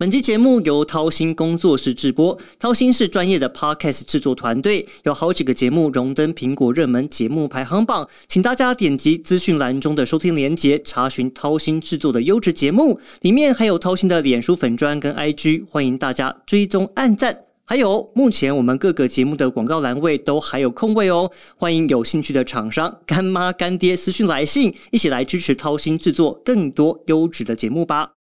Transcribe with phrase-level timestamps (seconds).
[0.00, 17.36] 本期节目由掏心工作室制播，掏心是专业的 podcast 制作团队，有好几个节目荣登苹果热门节目排行榜，请大家点击资讯栏中的收听连结，查询掏心制作的优质节目，里面还有掏心的脸书粉砖跟 IG，欢迎大家追踪按赞。
[17.64, 28.17] 还有，目前我们各个节目的广告栏位都还有空位哦，欢迎有兴趣的厂商干妈干爹私讯来信，一起来支持掏心制作更多优质的节目吧。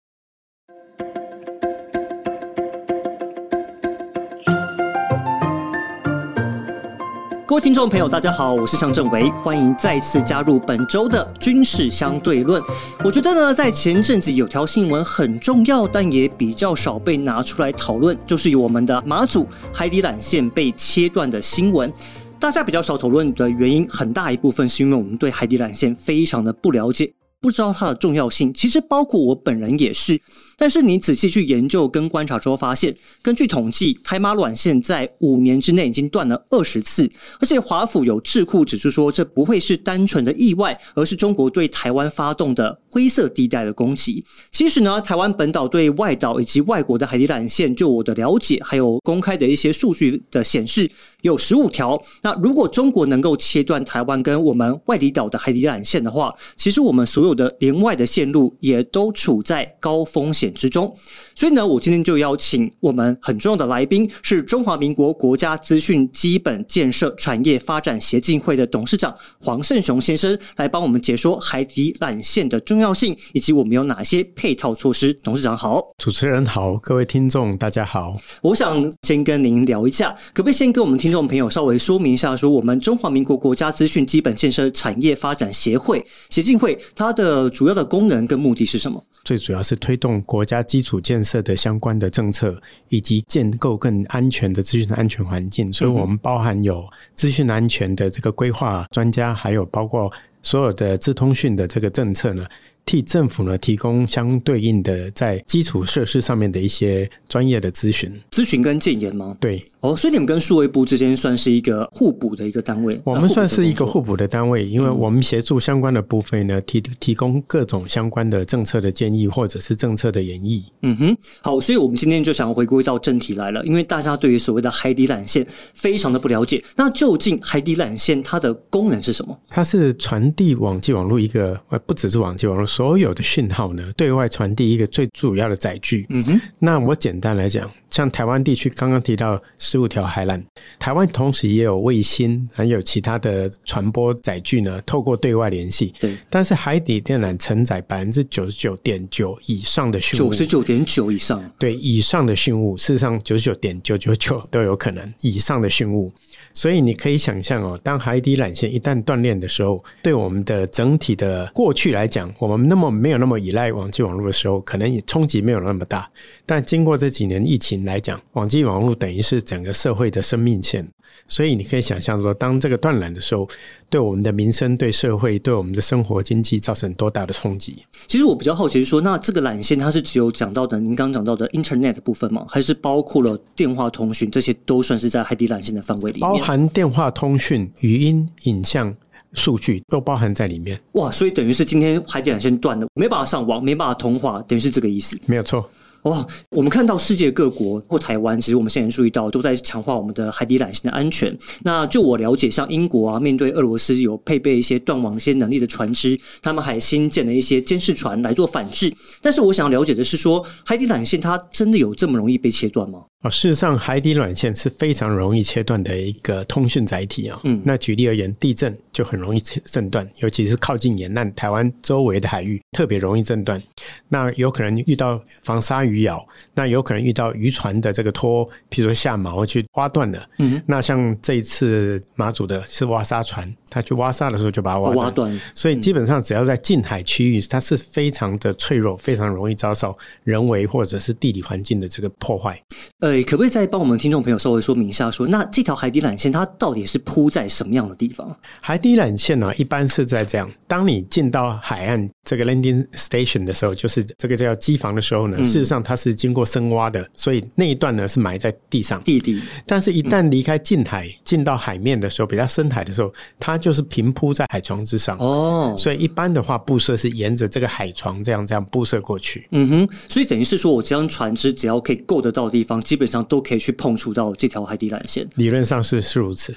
[7.48, 12.62] 各位听众朋友，大家好，我是向正维，欢迎再次加入本周的军事相对论。
[13.06, 21.92] 我觉得呢，在前阵子有条新闻很重要，但也比较少被拿出来讨论，就是我们的马祖海底缆线被切断的新闻。
[22.38, 28.54] 大家比较少讨论的原因，很大一部分是因为我们对海底缆线非常的不了解，不知道它的重要性。
[28.54, 30.20] 其实包括我本人也是。
[30.60, 37.10] 但是你仔细去研究跟观察之后，发现根据统计，台马卵线在五年之内已经断了二十次，
[37.40, 44.26] 而且华府有智库指出说，这不会是单纯的意外，而是中国对台湾发动的灰色地带的攻击。
[44.52, 50.90] 其实呢，台湾本岛对外岛以及外国的海底缆线，就我的了解，还有公开的一些数据的显示，
[51.22, 52.02] 有十五条。
[52.24, 60.47] 那如果中国能够切断台湾跟我们外离岛的海底缆线的话，其实我们所有的连外的线路也都处在高风险。
[60.54, 60.94] 之中，
[61.36, 75.14] 所以呢，我今天就邀请我们很重要的来宾，是中华民国国家资讯基本建设产业发展协进会的董事长黄胜雄先生，来帮我们解说海底缆线的重要性，以及我们有哪些配套措施。
[75.24, 78.16] 董事长好，主持人好，各位听众大家好。
[78.42, 89.04] 我想先跟您聊一下，可不可以先跟我们听众朋友稍微说明一下，说我们中华民国国家资讯基本建设产业发展协会协进会它的主要的功能跟目的是什么？
[89.24, 95.72] 最主要是推动国家基础建设的相关的政策，以及建构更安全的资讯安全环境。
[95.72, 100.12] 所以，我们包含有资讯安全的这个规划专家，还有包括
[100.42, 102.46] 所有的资通讯的这个政策呢。
[102.88, 109.36] 替政府呢提供相对应的在基础设施上面的一些专业的咨询、咨询跟建言吗？
[109.42, 113.00] 对，哦，所以你们跟数位部之间算是一个互补的一个单位。
[113.04, 120.64] 我们算是一个互补的单位，因为我们协助相关的部分呢，提提供各种相关的政策的建议或者是政策的演绎。
[120.82, 125.46] 嗯哼，好，所以我们今天就想要回归到正题来了，因为大家对于所谓的海底缆线
[125.76, 126.64] 非常的不了解。
[126.76, 129.40] 那究竟海底缆线它的功能是什么？
[129.48, 132.66] 它是传递网际网络一个，呃，不只是网际网络。
[132.66, 136.06] 所有的讯号呢，对外传递一个最主要的载具。
[136.10, 140.44] 嗯哼，那我简单来讲，像台湾地区刚刚提到十五条海缆，
[140.78, 145.94] 台湾同时也有卫星，还有其他的传播载具呢，透过对外联系。
[146.00, 156.12] 对，但是海底电缆承载百分之九十九点九以上的讯，九十九点九以上，对以上的讯物，事实上九十九点九九九都有可能以上的讯物。
[156.58, 166.10] 所以你可以想象哦，当海底缆线一旦断裂的时候，对我们的整体的过去来讲，我们那么没有那么依赖网际网络的时候，可能也冲击没有那么大。
[166.48, 170.88] 但经过这几年疫情来讲，网际网络等于是整个社会的生命线。
[171.28, 173.48] 所以你可以想象说，当这个断缆的时候，
[173.90, 177.84] 对我们的民生、对社会、对我们的生活经济造成多大的冲击？
[178.08, 182.46] 其实我比较好奇是说，那这个缆线它是只有讲到的您刚讲到的 Internet 部分吗？
[182.48, 186.30] 还是包括了电话通讯这些都算是在海底缆线的范围里面？
[186.30, 188.96] 包含电话通讯、语音、影像、
[189.34, 190.80] 数据都包含在里面。
[190.94, 195.20] 哇，所以等于是今天海底缆线断了，没办法上网，没办法通话，等于是这个意思？
[195.26, 195.70] 没有错。
[196.08, 201.36] 哇，我们看到世界各国或台湾，其实我们现在注意到都在强化我们的海底缆线的安全。
[201.64, 208.94] 那就我了解，像英国啊，面对俄罗斯有配备一些断网一些能力的船只，他们还新建了一些监视船来做反制。
[209.22, 213.04] 但是我想了解的是，说海底缆线它真的有这么容易被切断吗？
[213.24, 217.40] 哦，事实上，海底缆线是非常容易切断的一个通讯载体啊。
[217.44, 223.62] 嗯，那举例而言，地震就很容易震断，尤其是靠近沿岸台湾周围的海域，特别容易震断。
[224.08, 230.30] 那有可能遇到防鲨鱼咬，那有可能遇到渔船的这个拖，譬如说下锚去挖断了。
[230.40, 233.54] 嗯，那像这一次马祖的是挖沙船。
[233.78, 242.60] 他去挖沙的时候就把它挖断，所以基本上只要在近海区域，它是非常的脆弱，非常容易遭受人为或者是地理环境的这个破坏。
[243.02, 248.36] 呃，可不可以再帮我们听众朋友稍微说明一下，说那这条海底缆线它到底是铺在什么样的地方？
[248.62, 259.40] 海底缆线呢，一般是在这样：当你进到海岸这个 landing station 的时候，就是这个叫机房的时候呢，事实上它是经过深挖的，所以那一段呢是埋在地上地底。
[259.68, 265.18] 但是，一旦离开近海，进到海面的时候，比较深海的时候，它就是平铺在海床之上。
[265.18, 269.48] 哦，所以一般的话，布设是沿着这个海床这样这样布设过去。
[269.52, 275.28] 嗯哼，所以等于是说我这张船只只要可以够得到的地方，基本上都可以去碰触到这条海底缆线。
[275.36, 276.56] 理论上是是如此。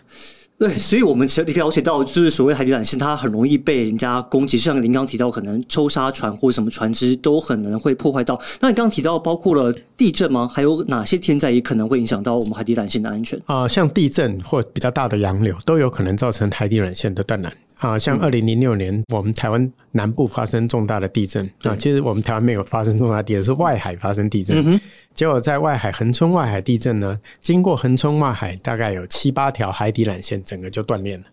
[0.61, 4.59] 对，所以我们其实了解到，就是所谓海底缆线，它很容易被人家攻击。
[4.59, 8.39] 像您刚提到，可能抽沙船或什么船只都很能会破坏到。
[8.61, 10.47] 那你刚刚提到，包括了地震吗？
[10.53, 13.41] 还有哪些天灾也可能会影响到我们海底缆线的安全？
[13.47, 17.51] 啊，像地震或比较大的洋流，都有可能造成海底缆线的断缆。
[17.81, 24.81] 啊，像二零零六年，我们台湾南部发生重大的地震啊，其实我们台湾没有发生重大地震，是外海发生地震。
[25.15, 31.25] 结果在外海横冲外海地震呢，经过横冲外海，大概有七八条海底缆线，整个就断裂了。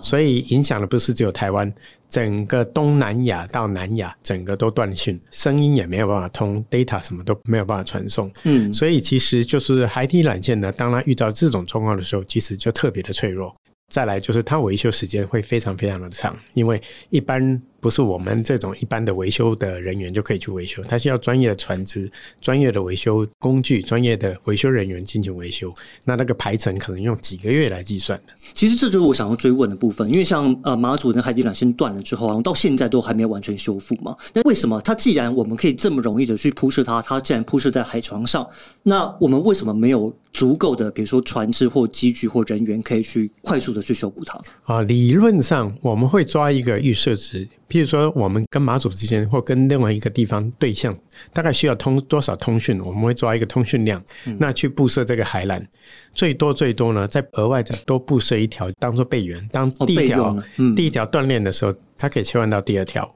[0.00, 1.72] 所以影响的不是只有台湾，
[2.08, 8.30] 整个东南亚到南亚，整个都断讯，声音也没有办法通，data 什么都没有办法传送。
[8.44, 13.54] 嗯，所以其实就是海底缆线呢，当它遇到这种状况的时候，其实就特别的脆弱。
[13.90, 17.60] 再来就是它维修时间会非常非常的长，因为一般。
[17.80, 22.10] 不是我们这种一般的维修的人员就可以去维修，它是要专业的船只、
[22.40, 25.74] 专业的维修工具、专业的维修人员进行维修。
[26.04, 28.32] 那那个排程可能用几个月来计算的。
[28.52, 34.14] 其实这就是我想要追问的部分，因为像呃马祖的海底缆线断了之后，到现在都还没有完全修复嘛。
[34.34, 38.46] 那为什么它既然我们可以这么容易的去铺设它，它既然铺设在海床上，
[38.82, 44.38] 那我们为什么没有足够的比如说船只或机具或人员可以去快速的去修补它？
[44.64, 47.48] 啊，理论上我们会抓一个预设值。
[47.70, 50.94] 譬如说，我们跟马祖之间，或跟另外一个地方对象，
[51.32, 52.80] 大概需要通多少通讯？
[52.84, 54.02] 我们会抓一个通讯量，
[54.38, 55.64] 那去布设这个海缆，
[56.12, 59.48] 最多最多呢，再额外再多布设一条，当做备援。
[59.52, 60.36] 当第一条
[60.74, 63.08] 第一条断裂的时候，它可以切换到第二条。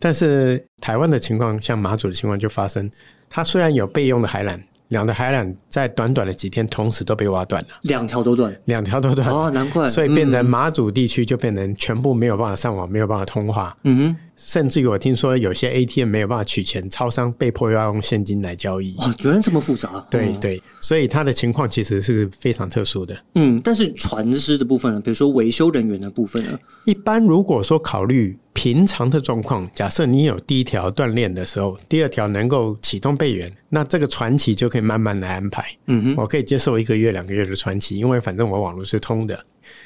[0.00, 2.90] 但是台湾的情况，像马祖的情况就发生，
[3.30, 4.60] 它虽然有备用的海缆。
[4.88, 9.28] 两条海缆在短短的几天同时都被挖断了，两条都断，两条都断。
[9.28, 28.36] 哦，难怪，所以变成马祖地区就变成全部没有办法上网，没有办法通话，嗯哼，甚至于我听说有些 ATM 没有办法取钱，超商被迫要用现金来交易，哇，原来这么复杂， 对对，所以它的情况其实是非常特殊的，嗯，但是船师的部分呢，比如说维修人员的部分呢，一般如果说考虑。
[28.56, 35.66] 平常的状况，假设你有第一条锻炼的时候，第二条能够启动备援，那这个传奇就可以慢慢来安排。
[35.86, 39.36] 嗯哼，我可以接受一个月、两个月的传奇，因为反正我网络是通的。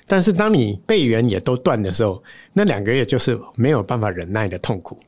[0.06, 2.22] 但是当你备援也都断的时候，
[2.52, 4.98] 那两个月就是没有办法忍耐的痛苦。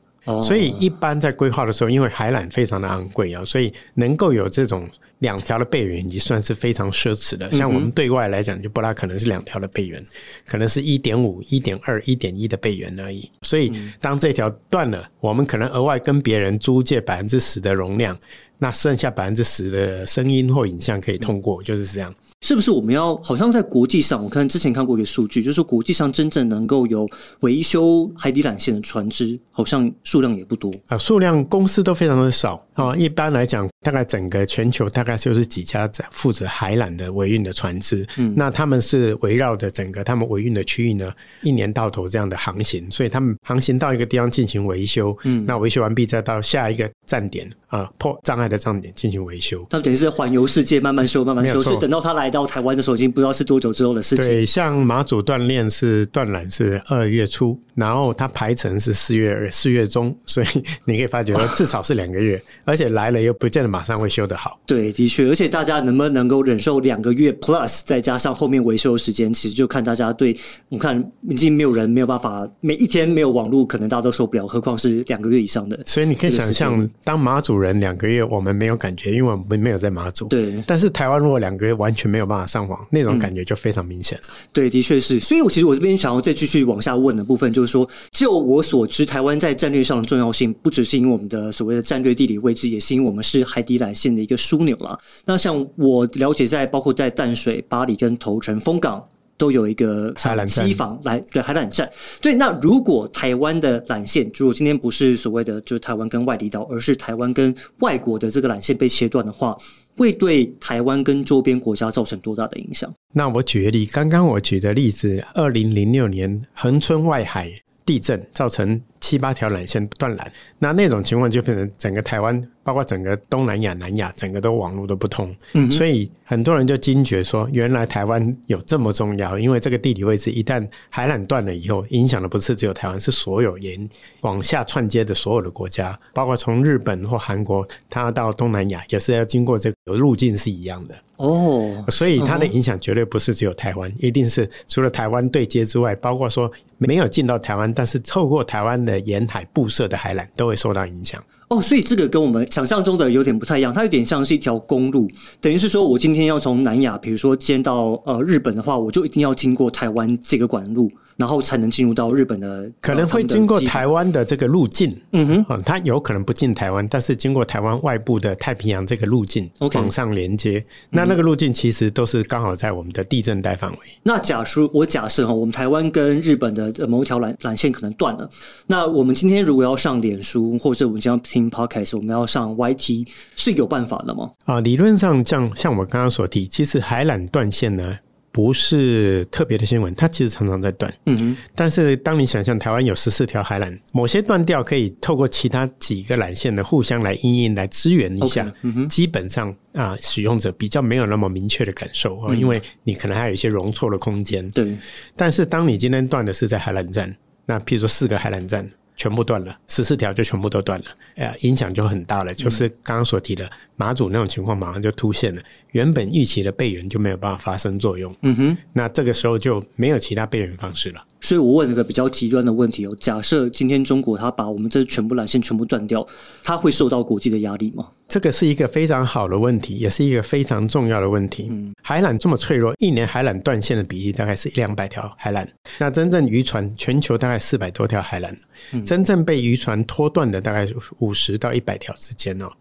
[0.41, 4.89] 所以一般在规划的时候，因为海缆非常的昂贵啊，所以能够有这种。
[5.21, 10.03] 两条的备援已经算是非常奢侈的，像我们对外来讲，就不大可能是两条的备援，
[10.47, 13.29] 可能是一点五、一点二、一点一的备援而已。
[13.43, 18.17] 所以当这条断了，我们可能额外跟别人租借百分之十的容量，
[18.63, 22.13] 那剩下百分之十的声音或影像可以通过，就是这样。
[22.41, 27.09] 是不是我们要好像在国际上，我看之前看过一个数据，就是说国际上真正能够有
[27.39, 32.95] 维修海底缆线的船只，好像数量也不多啊，数量公司都非常的少啊。
[32.95, 41.11] 一般来讲，大概整个全球大概就是几家在负责海缆的维运的船只，嗯，那他们是围绕着整个他们维运的区域呢，
[41.43, 52.31] 一年到头这样的航行，所以他们航行到一个地方进行维修，嗯，那维修完毕再到下一个站点啊破障碍的站点进行维修，他们等于是环游世界，慢慢修，慢慢修，所以等到他来。
[52.31, 54.25] 到台湾的时候，已经不知道是多久之后的事情。
[54.25, 57.59] 对，像马祖锻炼是断缆是二月初。
[57.73, 60.47] 然后它排程是四月四月中，所以
[60.83, 64.59] 你可以发觉至少是两个月，而且来了又不见得马上会修得好。
[64.65, 70.37] 对，的确，而且大家能不能够忍受两个月 plus，再加上后面维修时间，其实就看大家对。
[70.67, 75.79] 我看已经没有人没有办法，每一天没有网络，可能大家都受不了，何况是两个月以上的。
[75.85, 80.27] 所以你可以想象，当马祖人两个月，我们没有感觉，因为我们没有在马祖。
[80.27, 80.61] 对。
[80.67, 84.19] 但是台湾如果两个月完全没有办法上网，那种感觉就非常明显。
[84.51, 85.19] 对，的确是。
[85.19, 88.41] 所以我其实我这边想要再继续往下问的部分，就是说就。
[88.41, 94.97] 我所知，台湾在战略上的重要性，不只是因为我们的所谓的战略地理位置，也是因为我们是海底缆线的一个枢纽了。
[95.25, 99.03] 那像我了解，在包括在淡水、巴黎跟头城、丰港
[99.37, 101.89] 都有一个海缆机房来对海缆站。
[102.21, 109.57] 对，那如果台湾的缆线，如果今天不是所谓的就是台湾跟外离岛，而是台湾跟外国的这个缆线被切断的话，
[109.97, 112.93] 会对台湾跟周边国家造成多大的影响？
[113.13, 117.51] 那我举个例，刚刚我举的例子，二零零六年恒春外海。
[117.83, 120.25] 地震造成七八条缆线断缆，
[120.63, 125.35] 那那种情况就变成整个台湾包括整个东南亚、南亚，整个都网络都不通，
[125.71, 133.89] 所以很多人就惊觉说，原来台湾有这么重要，因为这个地理位置一旦海缆断了以后，影响的不是只有台湾，是所有沿
[134.21, 140.93] 往下串接的所有的国家，包括从日本或韩国，它到东南亚也是要经过这个路径是一样的。
[141.17, 151.23] 哦，所以它的影响绝对不是只有台湾，一定是除了台湾对接之外，包括说没有进到台湾，但是透过台湾的沿海布设的海缆都会受到影响。
[151.47, 155.07] 哦，所以这个跟我们想象中的有点不太一样，它有点像是一条公路，
[155.39, 160.91] 等于是说我今天要从南亚，比如说接到呃日本的话，我就一定要经过台湾这个管路。
[161.21, 173.77] 然后才能进入到日本的，可能会经过台湾的这个路径，嗯哼，它有可能不进台湾，但是经过台湾外部的太平洋这个路径往上连接，那那个路径其实都是刚好在我们的地震带范围。
[174.01, 178.27] 那假设我假设哈，我们台湾跟日本的某一条缆缆线可能断了，
[178.65, 184.31] 那我们今天如果要上脸书，或者我们将听 podcast，我们要上 YT，是有办法的吗？
[184.45, 187.99] 啊，理论上像像我刚刚所提，其实海缆断线呢。
[188.31, 190.93] 不是特别的新闻，它其实常常在断。
[191.05, 191.37] 嗯哼。
[191.53, 198.49] 但是当你想象台湾有十四条海缆，某些断掉可以透过其他几个缆线的互相来应应来支援一下。
[198.61, 198.89] 嗯哼。
[198.89, 204.49] 基本上啊，使用者比较没有那么明确的感受啊，因为你可能还有一些容错的空间。
[204.51, 204.77] 对。
[205.15, 207.13] 但是当你今天断的是在海缆站，
[207.45, 210.85] 那譬如说四个海缆站全部断了，十四条就全部都断了，
[211.15, 212.33] 呃，影响就很大了。
[212.33, 213.49] 就是刚刚所提的
[213.81, 215.41] 马祖那种情况，马上就突现了。
[215.71, 221.03] 原本预期的备援就没有办法发生作用，嗯哼，那这个时候就没有其他备援方式了。
[221.19, 226.05] 所以我问了个比较极端的问题哦：假设今天中国它把我们这全部缆线全部断掉，
[226.43, 227.87] 它会受到国际的压力吗？
[228.07, 231.47] 这个是一个非常好的问题，也是一个非常重要的问题。
[231.49, 235.47] 嗯，海缆这么脆弱，一年海缆断线的比例大概是一两百条海缆。
[235.79, 240.67] 那真正渔船，全球大概四百多条海缆，真正被渔船拖断的大概
[240.99, 242.51] 五十到一百条之间哦。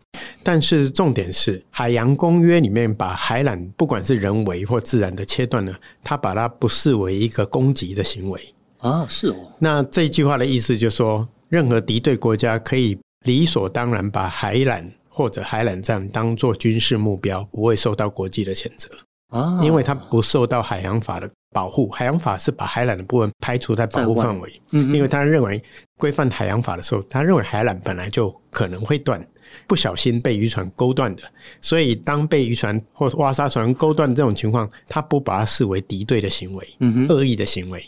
[0.42, 9.36] 但是重点是，海洋公约里面把海缆不管是人为或自然的切断呢，它把它不视为一个攻击的行为啊，是哦。
[9.58, 18.88] 那这句话的意思就是说，任何敌对国家可以理所当然把海缆或者海缆站当做军事目标，不会受到国际的谴责
[19.28, 21.90] 啊，因为它不受到海洋法的保护。
[21.90, 25.62] 海洋法是把海缆的部分排除在保护范围，嗯因为他认为
[25.98, 29.24] 规范海洋法的时候，他认为海缆本来就可能会断。
[29.66, 31.22] 不小心被渔船勾断的，
[31.60, 37.84] 所以当被渔船或挖沙船勾断这种情况，他不把它视为敌对的行为，嗯恶意的行为。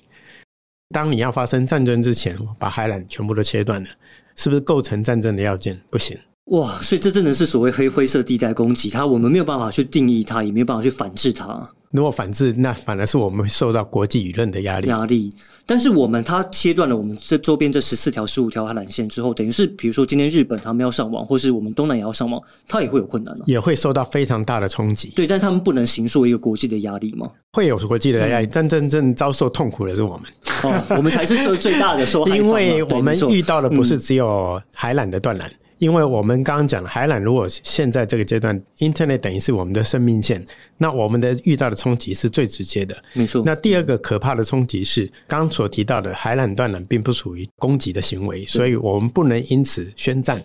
[0.95, 3.89] 当你要发生战争之前，把海缆全部都切断了，
[4.37, 5.81] 是不是构成战争的要件？
[5.91, 6.19] 不行。
[6.47, 11.71] 哇，所以这真的是所谓黑灰色地带攻击，它我们没有办法去定义它，也没有办法去反制它。
[11.93, 14.89] 如果反制，那反而是我们受到国际舆论的压力。
[14.89, 15.33] 压力，
[15.67, 25.11] 但是我们它切断了我们这周边这十四条、十五条海缆线之后，等于是比如说今天日本他们要上网，或是我们东南亚要上网，它也会有困难也会受到非常大的冲击。
[25.15, 27.31] 对，但他们不能形塑一个国际的压力吗？
[27.53, 30.27] 会有国际的压力，但真正遭受痛苦的是我们。
[30.63, 35.45] 哦，我们才是受最大的受害 因为我们遇到的不是只有海缆的断缆。
[35.83, 40.47] 因为我们刚刚讲海缆，如果现在这个阶段，Internet 等于是我们的生命线，
[40.79, 42.97] 那我们的遇到的冲击是最直接的。
[43.15, 43.43] 没错。
[43.45, 50.41] 那第二个可怕的冲击是，刚刚所提到的海缆断缆并不属于攻击的行为，所以我们不能因此宣战。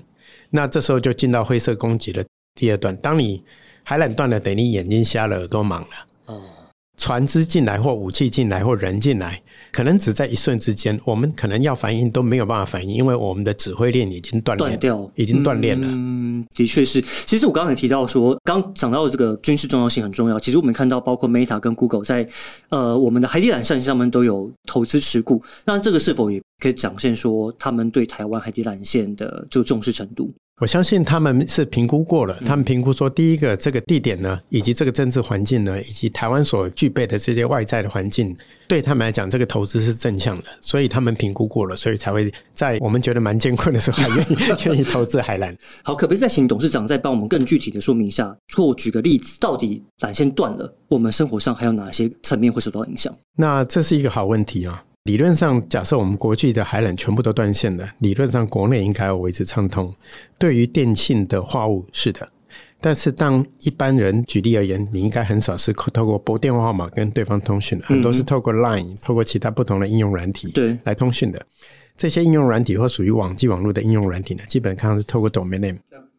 [0.50, 2.26] 那这时候就进到灰色攻击的
[2.56, 2.98] 第二段。
[2.98, 3.44] 当你
[3.84, 5.88] 海缆断了，等于你眼睛瞎了，耳朵盲了。
[6.26, 6.42] 哦。
[7.08, 9.42] 船只进来或武器进来或人进来。
[9.72, 15.88] 可能只在一瞬之间，我们可能要反应都没有办法反应，因为我们的指挥链已经断断掉，已经断裂了。
[15.90, 17.02] 嗯，的确是。
[17.26, 20.38] 其实我刚才提到说，刚讲到这个军事重要性很重要。
[20.38, 22.28] 其实我们看到，包括 Meta 跟 Google 在
[22.68, 25.42] 呃我们的海底缆线上面都有投资持股。
[25.64, 30.34] 那这个是否也可以展现说，他们对台湾海底缆线的这个重视程度？
[30.60, 38.36] 我相信他们是评估过了，他们评估说，第一个这个地点呢，以及这个政治环境呢，以及台湾所具备的这些外在的环境，
[38.68, 44.36] 对他们来讲，这个投资是正向的，所以他们评估过了，所以才会在我们觉得蛮艰困的时候，还愿意
[44.66, 45.56] 愿意投资海南。
[45.86, 53.16] 好，可不可以再请董事长再帮我们更具体的说明一下，或举个例子，到底缆线断了，我们生活上还有哪些层面会受到影响？
[53.36, 54.84] 那这是一个好问题啊。
[55.08, 59.96] 理论上，假设我们国际的海缆全部都断线了，理论上国内应该要维持畅通。
[60.38, 62.28] 对于电信的话务是的，
[62.82, 71.42] 但是当一般人举例而言，你应该很少是透过拨电话号码跟对方通讯的，很多是透过 Line、透过其他不同的应用软体对来通讯的。
[71.96, 75.78] 这些应用软体或属于网际网络的应用软体呢，基本上是透过 Domain Name。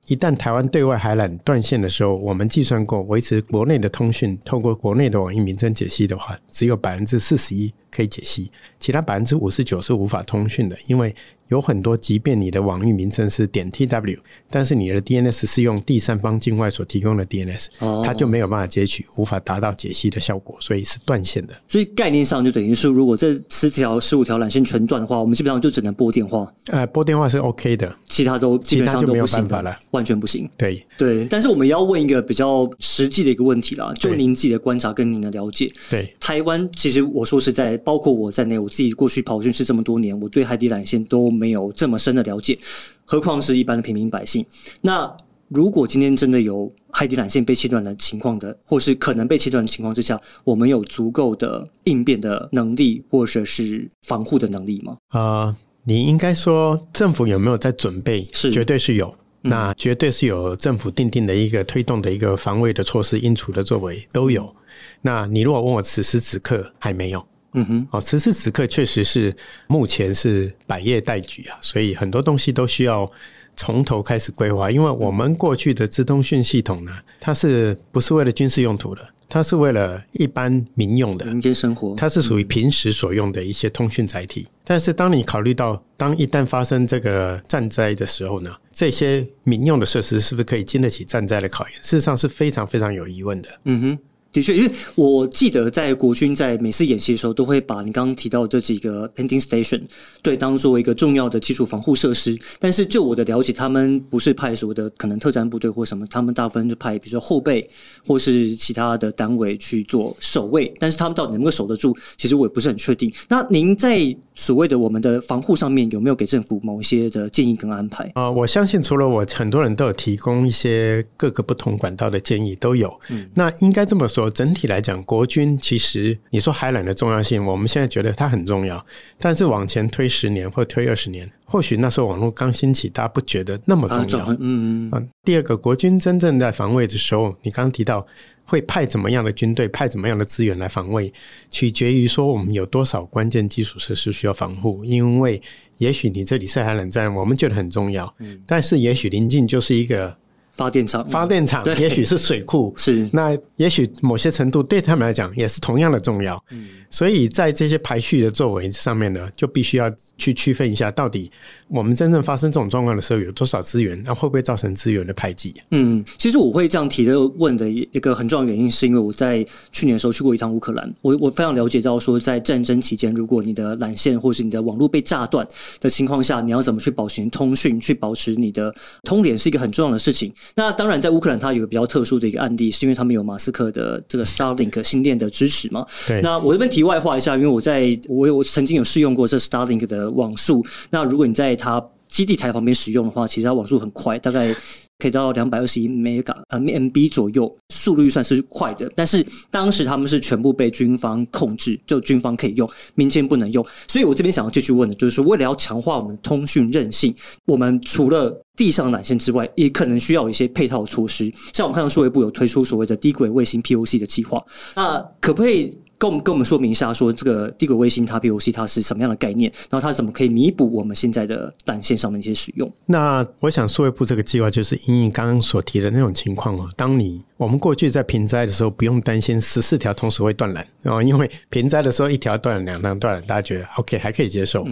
[0.09, 7.73] 一旦台湾对外海缆断线的时候，我们计算过维持国内的通讯，透过国内的网域名称解析的话，只有百分之四十一。
[7.91, 11.15] 可以解析，其他百分之五十九是无法通讯的，因为。
[11.49, 14.19] 有很多，即便你的网域名称是点 tw，
[14.51, 17.69] 但是你的 DNS 是用第三方境外所提供的 DNS，
[18.05, 21.55] 它就没有办法截取，无法达到解析的效果，所以是断线的。
[21.67, 26.53] 所以概念上就等于是，如果这十条、十五条缆线全断的话，我们基本上就只能拨电话。
[26.67, 30.51] 呃，拨电话是 OK 的，其他都基本上都没有办法了，完全不行。
[30.57, 42.09] 对对，但是我们要问一个比较实际的一个问题啦，就您自己的观察跟您的了解，对台湾，其实我说实在，包括我在内，我自己过去跑军事这么多年，我对海底缆线都没有这么深。
[42.19, 42.59] 的了解，
[43.05, 44.45] 何况是一般的平民百姓。
[44.81, 45.09] 那
[45.49, 54.97] 如果今天真的有海底缆线被切断的情况的，或是可能被切断的情况之下，我们有足够的应变的能力，或者是防护的能力吗？
[55.11, 55.57] 啊，
[55.89, 58.29] 你应该说政府有没有在准备？
[58.35, 59.15] 是，绝对是有。
[59.41, 64.55] 那绝对是有政府定定的一个推动的一个防卫的措施、应处的作为都有。
[65.01, 67.27] 那你如果问我此时此刻还没有？
[67.55, 69.35] 嗯哼，哦，此时此刻确实是
[69.67, 73.11] 目前是百业待举啊，所以很多东西都需要
[73.57, 74.71] 从头开始规划。
[74.71, 79.09] 因为我们过去的资通讯系统呢，它是不是为了军事用途的？
[79.29, 84.49] 它是为了一般民用的民间生活，它是属于平时所用的一些通讯载体。
[84.65, 91.75] 但是当你考虑到，当一旦发生这个战灾的时候呢，这些民用的设施是不是可以经得起战灾的考验？
[91.83, 93.49] 事实上是非常非常有疑问的。
[93.65, 93.99] 嗯哼。
[94.39, 99.83] 的确，因为我记得在国军在每次演习的时候，都会把你刚刚提到这几个 landing station
[100.23, 102.39] 对当做一个重要的基础防护设施。
[102.59, 107.69] 但是就我的了解，他们不是派所谓的可能特战部队或什么，他们大部分就派比如说后备
[108.07, 110.73] 或是其他的单位去做守卫。
[110.79, 113.13] 但是他们到底能不能守得住，其实我也不是很确定。
[113.29, 118.11] 那您在所谓的我们的防护上面，有没有给政府某一些的建议跟安排？
[118.15, 122.89] 啊，我相信除了我，很多人都有提供一些各个不同管道的建议，都有。
[123.11, 124.28] 嗯，那应该这么说。
[124.29, 128.85] 说整体来讲，国军其实你说海缆的重要性，我们现在觉得它很重要。
[129.19, 134.27] 但是往前推十年或推二十年，或许那时候网络刚兴起，大家不觉得那么重要。
[134.33, 138.07] 嗯嗯啊，第二个，国军真正在防卫的时候，你刚刚提到
[138.45, 141.13] 会派怎么样的军队，派怎么样的资源来防卫，
[141.51, 144.85] 取决于说我们有多少关键基础设施需要防护。
[144.85, 145.41] 因为
[145.79, 150.15] 也许你这里是海冷战，我们觉得很重要，嗯但是也许临近就是一个。
[150.59, 153.09] 发电厂，发电厂，也许是水库，是。
[153.13, 156.45] 那也许某些程度对他们来讲也是同样的重要。
[156.51, 161.31] 嗯，所以在这些排序的作为上面呢，就必须要去区分一下，到底
[161.69, 165.55] 我们真正发生这种状况的时候有多少资源，那会不会造成资源的排挤？
[165.71, 175.47] 嗯，其实我会这样提的问的一个很重要原因，是因为我在去年的时候去过一趟乌克兰，我我非常了解到说，在战争期间，如果你的缆线或是你的网络被炸断
[175.81, 180.33] 的情况下，你要怎么去保持通讯，去保持你的通联，是一个很重要的事情。
[180.57, 185.87] 那当然，在乌克兰，它有个比较特殊的一个案例，是因为他们有马斯克的这个 Starlink 星链的支持嘛？
[186.07, 186.23] 对。
[186.23, 190.65] 那我这边题外话一下，因为我在我我曾经有试用过这 Starlink 的网速。
[190.91, 194.55] 那如果你在它基地台旁边使用的话，其实它网速很快，大概。
[195.01, 198.91] 可以到两百二十一 mega MB 左右，速率算是快的。
[198.97, 203.65] 但是当时他们是全部被军方控制，就军方可以用，民间不能用。
[203.87, 207.15] 所以我这边想要继续问的，就是说，为了要强化我们通讯韧性，
[207.47, 211.33] 我们除了地上缆线之外，也可能需要一些配套措施。
[211.53, 215.79] 像我们看到数位部有推出所谓的低轨卫星 POC 的计划，那可不可以？
[215.99, 222.73] 跟我们跟我们说明一下，说这个低轨卫星它 POC 它是什么样的概念，然后它怎么可以弥补我们现在的缆线上的一些使用？
[222.87, 226.69] 那我想，说一部这个计划就是因应刚刚所提的那种情况哦。
[226.77, 234.67] 当你我们过去在平灾的时候，不用担心十四条同时会断缆哦，因为平灾的时候一条断，两条断，大家觉得 OK 还可以接受。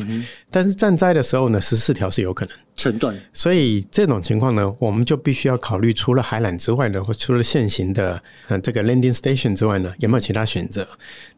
[0.50, 3.16] 但是战灾的时候呢，十四条是有可能全断。
[3.32, 10.86] 所以这种情况呢，我们就必须要考虑，除了海缆之外呢，或除了现行的嗯这个 landing station 之外呢，有没有其他选择？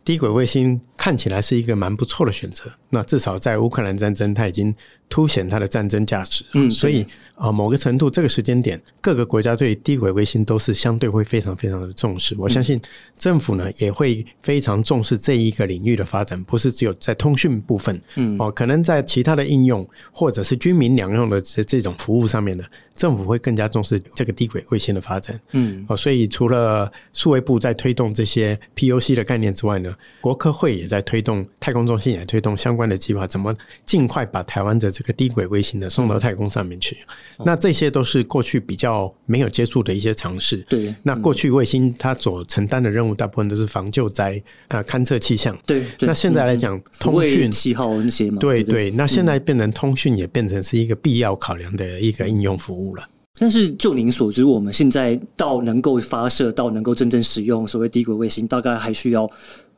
[0.03, 2.65] 低轨卫星看起来是一个蛮不错的选择。
[2.89, 4.75] 那至少在乌克兰战争，它已经
[5.09, 6.45] 凸显它的战争价值。
[6.55, 12.35] 嗯，所以啊，某个程度，这个时间点，各个国家对低轨卫星都是相对会非常非常的重视。
[12.39, 12.81] 我相信
[13.19, 18.01] 政府呢也会非常重视这一个领域的发展，不是只有在通讯部分。
[18.17, 22.65] 嗯，哦，可能在其他的应用或者是军民两用的这这种服务上面呢。
[22.99, 36.99] 政府会更加重视这个低轨卫星的发展，嗯，哦，所以除了数位部在推动这些 POC 的概念之外呢，国科会也在推动太空中心也推动相关的计划，怎么尽快把台湾的这个低轨卫星呢送到太空上面去？
[37.45, 40.57] 那这些都是过去比较没有接触的一些尝试。
[40.69, 45.57] 对，那过去卫星它所承担的任务大部分都是防救灾啊，勘测气象。
[45.65, 53.09] 对，那现在来讲，通讯气候那些嘛，对对，那现在变成通讯也变成是一个必要考量的一个应用服务了。
[53.39, 59.31] 但是就您所知，我们现在到能够发射到能够真正使用所谓低轨卫星，大概还需要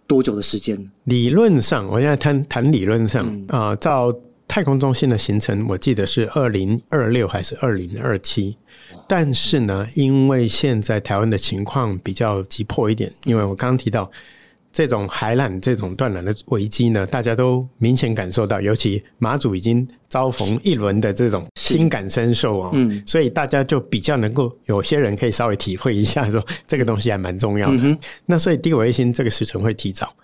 [0.07, 0.91] 多久的时间？
[1.05, 4.11] 理论上，我现在谈谈理论上啊，照
[4.51, 8.59] 太空中心的行程，我记得是二零二六还是二零二七？
[9.07, 14.11] 但是呢，因为现在台湾的情况比较急迫一点，因为我刚刚提到。
[14.73, 27.99] 这种海缆、这种断缆的危机呢，大家都明显感受到，尤其马祖已经遭逢一轮的这种心感身受啊，嗯，所以大家就比较能够，有些人可以稍微体会一下，说这个东西还蛮重要的。
[28.27, 30.15] 那所以低轨卫星这个时程会提早，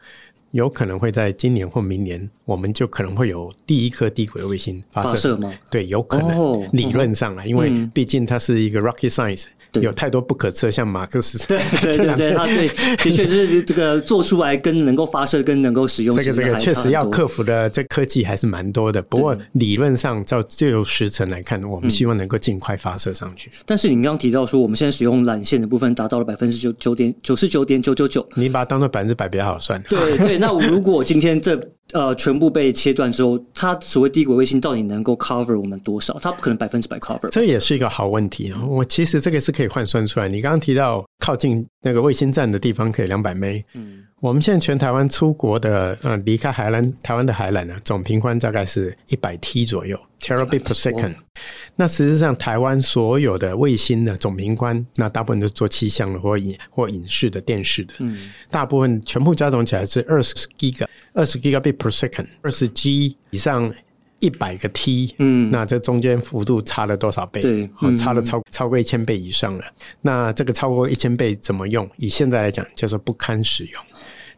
[0.57, 5.53] 有可能会在今年或明年，我们就可能会有第一颗低轨卫星发射吗？
[5.71, 9.45] 对，有可能，理论上啊，因为毕竟它是一个 rocket science。
[9.81, 11.59] 有太多不可测，像马克思对
[11.97, 19.01] 对 对， 他对的确是这个做出来跟能够发射跟能够使用这个这个确实要克服的这科技还是蛮多的。
[19.03, 23.51] 不过理论上照自由时程来看，我们希望能够尽快发射上去。
[23.65, 29.83] 但是你刚刚提到说，我们现在使用缆线的部分达到了百分之九九点九十九点九九九，你把它当做百分之百比较好算。
[29.89, 31.61] 对对，那如果今天这。
[31.93, 36.19] 呃，全部被切断之后，它所谓低轨卫星到底能够 cover 我们多少？
[36.21, 37.29] 它不可能百分之百 cover。
[37.31, 38.65] 这也是一个好问题啊！
[38.67, 40.29] 我其实这个是可以换算出来。
[40.29, 44.03] 你刚刚提到靠近那个卫星站的地方可以两百枚，嗯。
[44.23, 51.15] 我们现在全台湾出国的，呃，离开海南台湾的海缆呢，总频宽大概是一百 T 左右，terabit per second。
[51.77, 58.19] 那实际上，台湾所有的卫星的总频宽，那大部分都是做气象的或影或影视的电视的，嗯，
[58.51, 63.73] 大部分全部加总起来是二十 giga，二十 gigabit per second，二十 G 以上
[64.19, 67.41] 一百个 T，嗯，那这中间幅度差了多少倍？
[67.41, 69.65] 对，差了超超过一千倍以上了。
[70.03, 71.89] 那这个超过一千倍怎么用？
[71.97, 73.83] 以现在来讲，叫做不堪使用。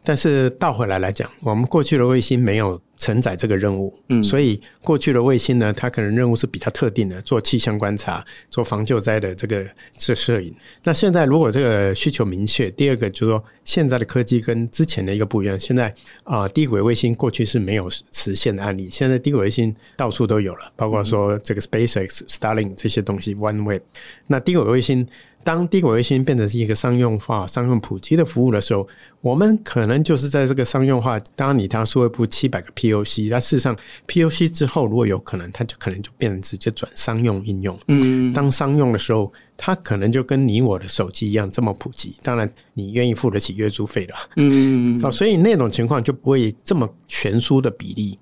[0.03, 9.65] 但是倒回来来讲，我们过去的卫星没有承载这个任务，嗯，所以过去的卫星呢，它可能任务是比较特定的，做气象观察、做防救灾的这个
[9.97, 10.53] 摄摄影。
[10.83, 15.59] 那现在如果这个需求明确，第二个就是说，现在的科技跟之前的一个不一样。
[15.59, 23.81] 现在啊，低轨卫星过去是没有实现的案例，现在低轨卫星到处都有了，包括说这个 SpaceX、Starlink 这些东西，OneWeb。
[24.27, 25.07] 那低轨卫星。
[25.49, 28.87] 当低轨卫星变成是一个商用化、商用普及的服务的时候，
[29.19, 31.19] 我们可能就是在这个商用化。
[31.35, 33.75] 当然，你它数位部七百个 POC，那事实上
[34.07, 37.75] POC 之后，如果有可能，它就可能就变成直接转商用应用。
[37.87, 42.15] 嗯，当商用的时候，它可能就跟你我的手机一样这么普及。
[42.21, 44.13] 当然，你愿意付得起月租费的。
[44.35, 48.19] 嗯，哦，所以那种情况就不会这么悬殊的比例。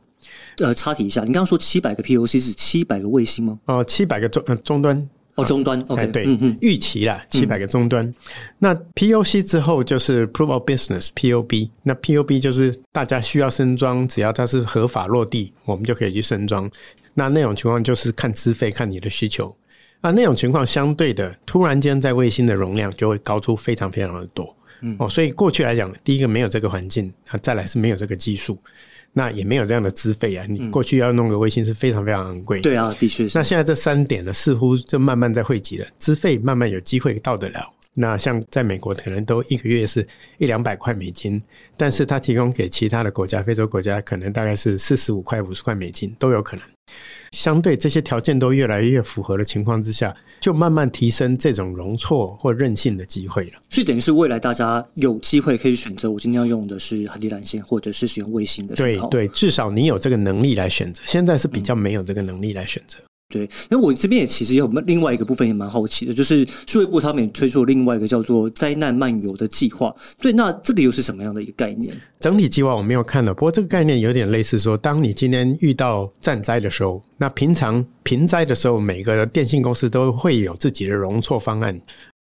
[0.60, 3.60] 呃，插题一下，你刚刚说七百个 POC 是七百个卫星吗？
[3.66, 5.10] 哦，七百个终终端。
[5.38, 6.28] 哦，终端，OK，对，
[6.62, 8.12] 预期啦，七百个终端。
[8.58, 11.70] 那 POC 之后就是 Proof of Business，POB。
[11.84, 16.70] 那 POB 就是大家需要升装，只要它是合法落地，我们就可以去升装。
[17.14, 19.56] 那那种情况就是看资费，看你的需求。
[20.02, 24.56] 啊，那种情况相对的，突然间在卫星的容量就会高出非常非常的多。
[24.98, 28.58] 哦，所以过去来讲，第一个没有这个环境，啊，再来是没有这个技术。
[29.18, 30.46] 那也没有这样的资费啊！
[30.48, 32.62] 你过去要弄个卫星是非常非常昂贵。
[32.62, 33.36] 对啊，的确是。
[33.36, 37.74] 那现在这三点呢，似乎就慢慢在汇集了，资费慢慢有机会到得了。
[38.00, 40.08] 那像在美国，可能都一个月是
[40.38, 41.42] 一两百块美金，
[41.76, 46.64] 但是它提供给其他的国家，非洲国家可能大概是四十五块、五十块美金都有可能。
[47.32, 53.54] 相对这些条件都越来越符合的情况之下，就慢慢提升这种容错或韧性的机会了。
[53.70, 58.76] 所以等于是未来大家有机会可以选择，我今天要用的是海底缆线，或者是使用卫星的。
[58.76, 61.02] 对对，至少你有这个能力来选择。
[61.08, 63.00] 现在是比较没有这个能力来选择。
[63.30, 69.94] 对，那我这边也其实有另外一个部分也蛮好奇的，就是数位部他们也推出了另外一个叫做“灾难漫游”的计划。
[70.18, 71.94] 对，那这个又是什么样的一个概念？
[72.22, 81.78] 整体计划我没有看了，不过这个概念有点类似说，当你今天遇到战灾的时候，那平常平灾的时候，每个电信公司都会有自己的容错方案，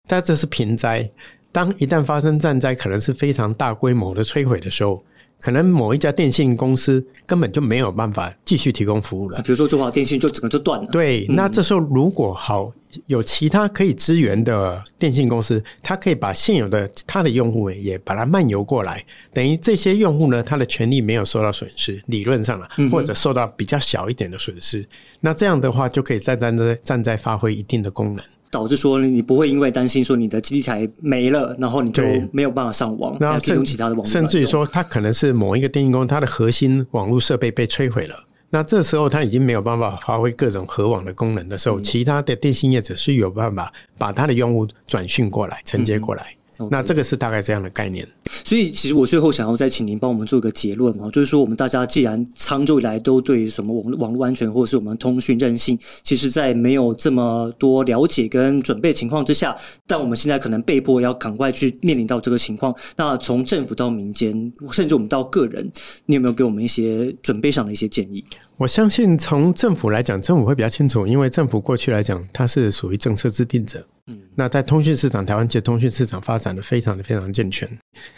[0.07, 1.07] 但这是平灾。
[1.51, 5.03] 当一旦发生战灾，可能是非常大规模的摧毁的时候。
[5.39, 9.41] 可能某一家电信公司根本就没有办法继续提供服务了。
[9.43, 10.89] 比如说中华电信就整个就断了。
[10.91, 12.71] 对，那这时候如果好
[13.06, 24.88] 有其他可以支援的电信公司，它可以把现有的它的用户也把它漫游过来，等于这些用户呢，他的权利没有受到损失，理论上了，或者受到比较小一点的损失。
[25.19, 28.26] 那这样的话就可以再站在站在发挥一定的功能。
[28.49, 34.05] 导致说你不会因为担心说你的基地台没了，然后你就没有办法上网，然后提供其他的网。
[34.05, 38.15] 甚至于说，它可能是某一个电信公司它的核心网络设备被摧毁了，
[38.49, 46.37] 那这时候它已经没有办法发挥各种核网的功能的时候，其他的电信业者是有办法把它的用户转讯过来、承接过来。
[46.71, 48.07] 那这个是大概这样的概念。
[48.43, 62.73] 所以，其实我最后想要再请您帮我们做一个结论哦，就是说，我们大家既然长久以来都对什么网网络安全或者是我们通讯韧性，其实在没有这么多了解跟准备情况之下，但我们现在可能被迫要赶快去面临到这个情况。
[62.95, 65.69] 那从政府到民间，甚至我们到个人，
[66.05, 68.23] 你有没有给我们一些准备上的一些建议？
[68.57, 73.85] 我相信从政府来讲，政府会比较清楚，因为政府过去来讲，它是属于政策制定者。
[74.07, 77.69] 嗯，那在通讯市场，台湾其实通讯市场发展的非常的非常健全。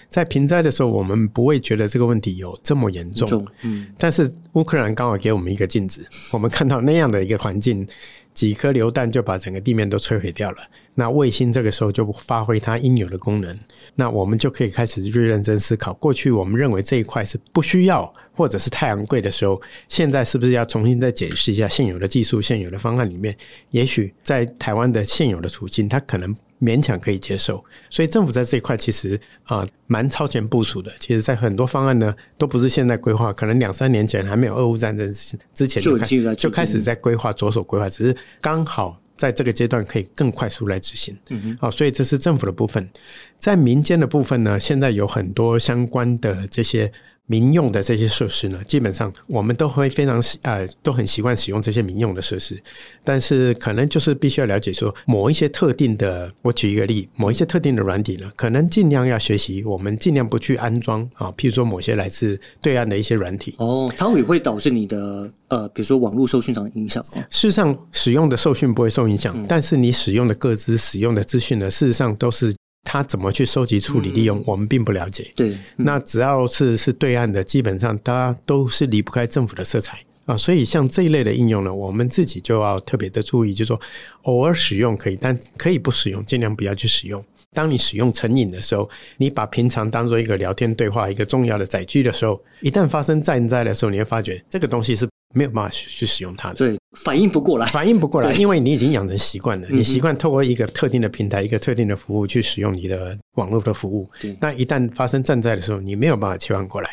[0.10, 3.46] 在平灾的时候，我们不会觉得这个问题有这么严重。
[3.64, 7.86] 嗯，但是乌克兰刚好给我们一个镜子，我们看到那样的一个环境，
[8.34, 10.58] 几颗榴弹就把整个地面都摧毁掉了。
[11.00, 13.58] 那卫星这个时候就发挥它应有的功能，
[13.96, 15.94] 那我们就可以开始去认真思考。
[15.94, 23.34] 过去我们认为这一块是不需要或者是太昂贵的时候，现在是不是要重新再解释一下现有的技术、现有的方案里面，
[23.70, 27.64] 也许在台湾的现有的处境，它可能勉强可以接受。
[27.90, 30.92] 所以政府在这一块其实啊蛮超前部署的。
[31.00, 35.10] 其实，在很多方案呢，都不是现在规划，可能两三年前还没有俄乌战争
[35.54, 35.98] 之前就
[36.36, 39.00] 就开始在规划，着手规划，只是刚好。
[39.20, 41.16] 在这个阶段可以更快速来执行，
[41.60, 42.90] 好，所以这是政府的部分。
[43.38, 46.92] 在民间的部分呢，现在有很多相关的这些。
[47.32, 52.60] 民用的这些设施呢，基本上我们都会非常呃都很习惯使用这些民用的设施，
[53.04, 63.54] 但是可能就是必须要了解说某一些特定的，我举一个例，某一些特定的软体呢，可能尽量要学习，我们尽量不去安装啊，譬如说某些来自对岸的一些软体。
[63.60, 67.06] 哦，它也会导致你的呃，比如说网络受讯上的影响。
[67.30, 72.56] 事实上，使用的受讯不会受影响，但是你使用的各自使用的资讯呢，事实上都是。
[72.84, 75.32] 他怎么去收集、处理、利用，我们并不了解。
[75.36, 80.36] 对，那只要是是对岸的，基本上它都是离不开政府的色彩啊。
[80.36, 83.80] 所以像这一类的应用呢，我们自己就要特别的注意，就说
[84.24, 87.24] 偶尔使用可以，但可以不使用，尽量不要去使用。
[87.52, 95.09] 当你使用成瘾的时候，你把平常当做一个聊天对话、一个重要的载具的时候，一旦发生战灾的时候，你会发觉这个东西是。
[95.36, 104.10] 没有办法去使用它的，对，反应不过来，反应不过来，因为你已经养成习惯了，你习惯透过一个特定的平台、一个特定的服务去使用你的网络的服务。
[104.40, 106.90] 那一旦发生战灾的时候，你没有办法切换过来。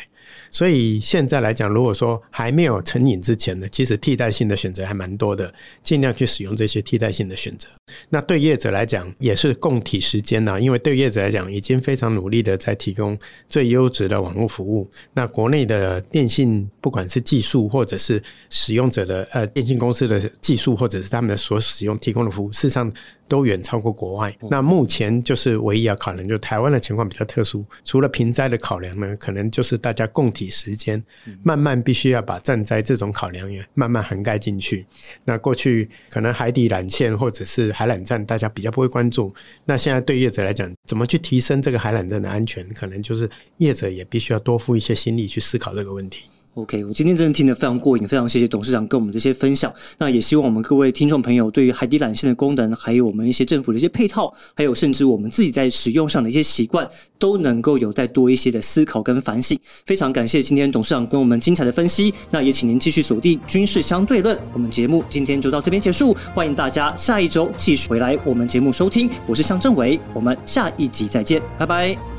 [0.51, 7.67] 所以现在来讲，如果说还没有成瘾之前呢，其实替代性的选择还蛮多的，尽量去使用这些替代性的选择。
[8.09, 14.89] 那对业者来讲也是共体时间呐，因为对业者来讲已经非常努力的在提供最优质的网络服务。
[15.13, 22.91] 那国内的电信不管是技术或者是使用者的呃电信公司的技术，或者是他们所使用提供的服务，事实上。
[23.27, 24.35] 都远超过国外。
[24.49, 27.65] 那目前就是唯一要考量，就台湾的情况比较特殊。
[27.83, 31.03] 除了平灾的考量呢，可能就是大家共体时间，
[31.43, 34.85] 慢慢必须要把战灾这种考量也慢慢涵盖进去。
[35.25, 39.33] 那过去可能海底缆线或者是海缆站，大家比较不会关注。
[39.65, 46.21] 那现在对业者来讲，怎么去提升这个海缆站的安全，可能就是业者也必须要多付一些心力去思考这个问题。
[46.57, 49.71] OK，我今天真的听得非常过瘾，非常谢谢董事长跟我们这些分享。
[49.99, 56.87] 那也希望我们各位听众朋友对于海底缆线的功能，还有我们一些政府的一些配套，还有甚至我们自己在使用上的一些习惯，
[57.19, 59.55] 都能够有再多一些的思考跟反省。
[59.85, 62.11] 非常感谢今天董事长跟我们精彩的分析。
[62.31, 66.17] 那也请您继续锁定军事相对论，我们节目今天就到这边结束。
[66.33, 69.07] 欢迎大家下一周继续回来我们节目收听。
[69.27, 72.16] 我是向政伟，我们下一集再见，拜拜。